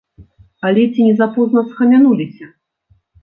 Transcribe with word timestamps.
Але 0.69 0.85
ці 0.95 1.05
не 1.09 1.11
запозна 1.19 1.63
схамянуліся? 1.69 2.45